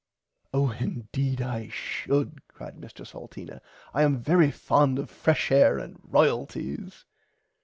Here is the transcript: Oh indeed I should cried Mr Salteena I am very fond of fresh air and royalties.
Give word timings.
Oh 0.51 0.71
indeed 0.71 1.43
I 1.43 1.69
should 1.69 2.47
cried 2.47 2.77
Mr 2.77 3.05
Salteena 3.05 3.61
I 3.93 4.01
am 4.01 4.17
very 4.17 4.49
fond 4.49 4.97
of 4.97 5.11
fresh 5.11 5.51
air 5.51 5.77
and 5.77 5.99
royalties. 6.01 7.05